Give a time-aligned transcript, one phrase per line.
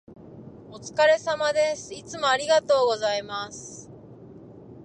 [0.71, 1.93] お疲れ様です。
[1.93, 3.87] いつもありがとうございます。